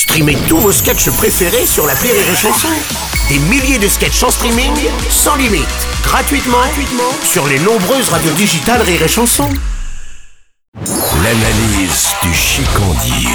Streamez 0.00 0.38
tous 0.48 0.56
vos 0.56 0.72
sketchs 0.72 1.10
préférés 1.10 1.66
sur 1.66 1.86
la 1.86 1.92
Rire 1.92 2.14
et 2.14 2.34
Chanson. 2.34 2.70
Des 3.28 3.38
milliers 3.38 3.78
de 3.78 3.86
sketchs 3.86 4.22
en 4.22 4.30
streaming, 4.30 4.72
sans 5.10 5.36
limite, 5.36 5.68
gratuitement, 6.02 6.56
gratuitement 6.56 7.12
sur 7.22 7.46
les 7.46 7.58
nombreuses 7.58 8.08
radios 8.08 8.32
digitales 8.32 8.80
Rire 8.80 9.02
et 9.02 9.08
Chanson. 9.08 9.50
L'analyse 11.22 12.08
du 12.22 12.32
chicandier 12.32 13.28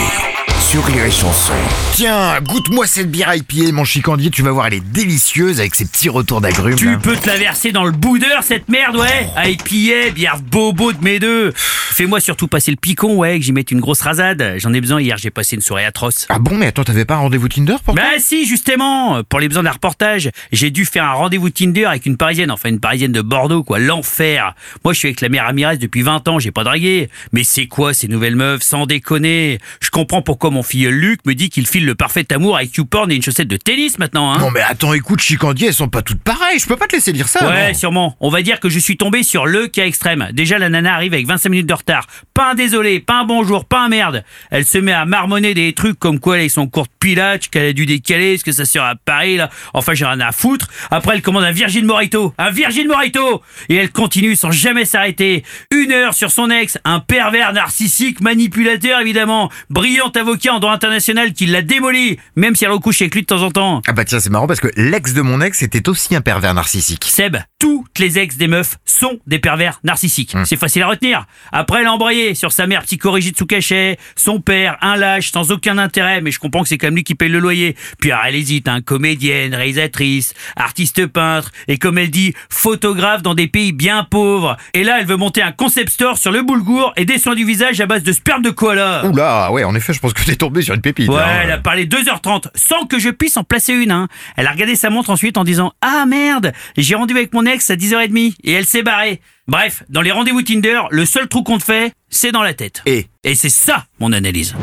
sur 0.59 0.83
Rire 0.85 1.05
et 1.05 1.11
Chanson. 1.11 1.53
Tiens, 1.93 2.41
goûte-moi 2.41 2.87
cette 2.87 3.11
bière 3.11 3.35
IPA, 3.35 3.71
mon 3.71 3.83
chicandier, 3.83 4.31
tu 4.31 4.41
vas 4.41 4.49
voir, 4.49 4.65
elle 4.65 4.73
est 4.73 4.91
délicieuse 4.91 5.59
avec 5.59 5.75
ses 5.75 5.85
petits 5.85 6.09
retours 6.09 6.41
d'agrumes. 6.41 6.77
Tu 6.77 6.89
là. 6.89 6.97
peux 6.97 7.15
te 7.15 7.27
la 7.27 7.37
verser 7.37 7.73
dans 7.73 7.83
le 7.83 7.91
boudeur 7.91 8.41
cette 8.41 8.69
merde, 8.69 8.95
ouais 8.95 9.29
IPA, 9.37 10.09
bière 10.15 10.39
bobo 10.39 10.93
de 10.93 11.03
mes 11.03 11.19
deux 11.19 11.53
Fais-moi 11.95 12.19
surtout 12.19 12.49
passer 12.49 12.71
le 12.71 12.75
picon, 12.75 13.15
ouais, 13.15 13.39
que 13.39 13.45
j'y 13.45 13.53
mette 13.53 13.71
une 13.71 13.79
grosse 13.79 14.01
rasade. 14.01 14.55
J'en 14.57 14.73
ai 14.73 14.81
besoin, 14.81 14.99
hier 14.99 15.15
j'ai 15.15 15.29
passé 15.29 15.55
une 15.55 15.61
soirée 15.61 15.85
atroce. 15.85 16.25
Ah 16.27 16.39
bon, 16.39 16.57
mais 16.57 16.65
attends, 16.65 16.83
t'avais 16.83 17.05
pas 17.05 17.13
un 17.13 17.19
rendez-vous 17.19 17.47
Tinder 17.47 17.77
pour 17.85 17.95
Bah 17.95 18.03
si, 18.17 18.45
justement, 18.45 19.23
pour 19.23 19.39
les 19.39 19.47
besoins 19.47 19.63
d'un 19.63 19.71
reportage, 19.71 20.29
j'ai 20.51 20.71
dû 20.71 20.83
faire 20.83 21.05
un 21.05 21.13
rendez-vous 21.13 21.49
Tinder 21.51 21.85
avec 21.85 22.05
une 22.05 22.17
parisienne, 22.17 22.51
enfin 22.51 22.67
une 22.67 22.81
parisienne 22.81 23.13
de 23.13 23.21
Bordeaux, 23.21 23.63
quoi, 23.63 23.79
l'enfer. 23.79 24.55
Moi 24.83 24.91
je 24.91 24.99
suis 24.99 25.07
avec 25.07 25.21
la 25.21 25.29
mère 25.29 25.45
Ramirez 25.45 25.77
depuis 25.77 26.01
20 26.01 26.27
ans, 26.27 26.37
j'ai 26.37 26.51
pas 26.51 26.65
dragué. 26.65 27.09
Mais 27.31 27.45
c'est 27.45 27.67
quoi 27.67 27.93
ces 27.93 28.09
nouvelles 28.09 28.35
meufs, 28.35 28.61
sans 28.61 28.85
déconner 28.85 29.59
Je 29.79 29.89
comprends 29.89 30.21
pourquoi 30.21 30.49
mon 30.49 30.63
filleul 30.63 30.95
Luc 30.95 31.21
me 31.25 31.33
dit 31.33 31.49
qu'il 31.49 31.65
file 31.65 31.85
le 31.85 31.95
parfait 31.95 32.27
amour 32.33 32.57
avec 32.57 32.75
YouPorn 32.75 33.09
et 33.09 33.15
une 33.15 33.21
chaussette 33.21 33.47
de 33.47 33.55
tennis 33.55 33.99
maintenant, 33.99 34.33
hein 34.33 34.39
Non 34.39 34.51
mais 34.51 34.59
attends, 34.59 34.91
écoute, 34.91 35.21
chicandier, 35.21 35.69
elles 35.69 35.73
sont 35.73 35.87
pas 35.87 36.01
toutes 36.01 36.21
pareilles, 36.21 36.59
je 36.59 36.65
peux 36.65 36.75
pas 36.75 36.87
te 36.87 36.97
laisser 36.97 37.13
dire 37.13 37.29
ça. 37.29 37.47
Ouais, 37.47 37.71
non. 37.71 37.73
sûrement. 37.73 38.17
On 38.19 38.27
va 38.27 38.41
dire 38.41 38.59
que 38.59 38.67
je 38.67 38.79
suis 38.79 38.97
tombé 38.97 39.23
sur 39.23 39.45
le 39.45 39.67
cas 39.67 39.85
extrême. 39.85 40.27
Déjà, 40.33 40.59
la 40.59 40.67
nana 40.67 40.93
arrive 40.93 41.13
avec 41.13 41.25
25 41.25 41.47
minutes 41.47 41.67
de 41.67 41.73
retard. 41.73 41.84
retard 41.85 42.23
Pas 42.35 42.51
un 42.51 42.53
désolé, 42.53 42.99
pas 42.99 43.21
un 43.21 43.23
bonjour, 43.23 43.63
pas 43.63 43.85
un 43.85 43.87
merde. 43.87 44.25
Elle 44.51 44.65
se 44.65 44.77
met 44.77 44.91
à 44.91 45.05
marmonner 45.05 45.53
des 45.53 45.71
trucs 45.71 45.97
comme 45.97 46.19
quoi 46.19 46.37
elle 46.37 46.43
est 46.43 46.49
son 46.49 46.67
cours 46.67 46.83
de 46.83 46.91
pilates, 46.99 47.47
qu'elle 47.47 47.67
a 47.67 47.71
dû 47.71 47.85
décaler, 47.85 48.37
ce 48.37 48.43
que 48.43 48.51
ça 48.51 48.65
sera 48.65 48.89
à 48.89 48.95
Paris, 48.95 49.37
là? 49.37 49.49
Enfin, 49.73 49.93
j'ai 49.93 50.03
rien 50.03 50.19
à 50.19 50.33
foutre. 50.33 50.67
Après, 50.91 51.15
elle 51.15 51.21
commande 51.21 51.45
un 51.45 51.53
Virgin 51.53 51.85
Morito. 51.85 52.33
Un 52.37 52.49
Virgin 52.49 52.89
Morito! 52.89 53.41
Et 53.69 53.75
elle 53.75 53.89
continue 53.89 54.35
sans 54.35 54.51
jamais 54.51 54.83
s'arrêter. 54.83 55.45
Une 55.71 55.93
heure 55.93 56.13
sur 56.13 56.29
son 56.29 56.49
ex, 56.49 56.77
un 56.83 56.99
pervers 56.99 57.53
narcissique, 57.53 58.19
manipulateur, 58.19 58.99
évidemment. 58.99 59.49
Brillant 59.69 60.11
avocat 60.13 60.55
en 60.55 60.59
droit 60.59 60.73
international 60.73 61.31
qui 61.31 61.45
l'a 61.45 61.61
démoli, 61.61 62.19
même 62.35 62.53
si 62.53 62.65
elle 62.65 62.71
recouche 62.71 63.01
avec 63.01 63.15
lui 63.15 63.21
de 63.21 63.27
temps 63.27 63.43
en 63.43 63.51
temps. 63.51 63.81
Ah 63.87 63.93
bah 63.93 64.03
tiens, 64.03 64.19
c'est 64.19 64.29
marrant 64.29 64.47
parce 64.47 64.59
que 64.59 64.67
l'ex 64.75 65.13
de 65.13 65.21
mon 65.21 65.39
ex 65.39 65.63
était 65.63 65.87
aussi 65.87 66.13
un 66.13 66.21
pervers 66.21 66.53
narcissique. 66.53 67.05
Seb, 67.05 67.37
toutes 67.59 67.97
les 67.97 68.19
ex 68.19 68.35
des 68.35 68.49
meufs 68.49 68.75
sont 68.83 69.19
des 69.25 69.39
pervers 69.39 69.79
narcissiques. 69.85 70.35
C'est 70.43 70.57
facile 70.57 70.83
à 70.83 70.87
retenir. 70.87 71.27
Après, 71.53 71.79
elle 71.79 71.87
a 71.87 71.93
embrayé 71.93 72.24
sur 72.33 72.51
sa 72.51 72.67
mère 72.67 72.83
psychorigide 72.83 73.37
sous 73.37 73.45
cachet, 73.45 73.97
son 74.15 74.39
père, 74.39 74.77
un 74.81 74.95
lâche, 74.95 75.31
sans 75.31 75.51
aucun 75.51 75.77
intérêt, 75.77 76.21
mais 76.21 76.31
je 76.31 76.39
comprends 76.39 76.63
que 76.63 76.69
c'est 76.69 76.77
quand 76.77 76.87
même 76.87 76.95
lui 76.95 77.03
qui 77.03 77.15
paye 77.15 77.29
le 77.29 77.39
loyer. 77.39 77.75
Puis 77.99 78.11
alors, 78.11 78.25
elle 78.25 78.35
hésite, 78.35 78.67
hein, 78.67 78.81
comédienne, 78.81 79.53
réalisatrice, 79.53 80.33
artiste 80.55 81.05
peintre, 81.07 81.51
et 81.67 81.77
comme 81.77 81.97
elle 81.97 82.09
dit, 82.09 82.33
photographe 82.49 83.21
dans 83.21 83.35
des 83.35 83.47
pays 83.47 83.71
bien 83.71 84.03
pauvres. 84.03 84.57
Et 84.73 84.83
là, 84.83 84.97
elle 84.99 85.05
veut 85.05 85.17
monter 85.17 85.41
un 85.41 85.51
concept 85.51 85.89
store 85.89 86.17
sur 86.17 86.31
le 86.31 86.41
boulgour 86.41 86.93
et 86.95 87.05
des 87.05 87.17
soins 87.17 87.35
du 87.35 87.45
visage 87.45 87.79
à 87.81 87.85
base 87.85 88.03
de 88.03 88.11
sperme 88.11 88.41
de 88.41 88.49
koala. 88.49 89.05
Oula, 89.05 89.51
ouais, 89.51 89.63
en 89.63 89.75
effet, 89.75 89.93
je 89.93 89.99
pense 89.99 90.13
que 90.13 90.23
t'es 90.23 90.35
tombé 90.35 90.61
sur 90.61 90.73
une 90.73 90.81
pépite. 90.81 91.09
Ouais, 91.09 91.17
hein. 91.17 91.41
elle 91.43 91.51
a 91.51 91.57
parlé 91.57 91.85
2h30 91.85 92.47
sans 92.55 92.85
que 92.85 92.99
je 92.99 93.09
puisse 93.09 93.37
en 93.37 93.43
placer 93.43 93.73
une. 93.73 93.91
Hein. 93.91 94.07
Elle 94.37 94.47
a 94.47 94.51
regardé 94.51 94.75
sa 94.75 94.89
montre 94.89 95.09
ensuite 95.09 95.37
en 95.37 95.43
disant 95.43 95.73
Ah 95.81 96.05
merde, 96.07 96.53
j'ai 96.77 96.95
rendez-vous 96.95 97.19
avec 97.19 97.33
mon 97.33 97.45
ex 97.45 97.69
à 97.69 97.75
10h30 97.75 98.35
et 98.43 98.51
elle 98.51 98.65
s'est 98.65 98.83
barrée. 98.83 99.21
Bref, 99.47 99.83
dans 99.89 100.01
les 100.01 100.11
rendez-vous 100.11 100.41
Tinder, 100.41 100.81
le 100.89 101.05
seul 101.05 101.27
trou 101.27 101.43
qu'on 101.43 101.59
te 101.59 101.63
fait, 101.63 101.93
c'est 102.09 102.31
dans 102.31 102.41
la 102.41 102.55
tête. 102.55 102.81
Et 102.87 103.07
Et 103.23 103.35
c'est 103.35 103.49
ça 103.49 103.85
mon 103.99 104.11
analyse. 104.11 104.55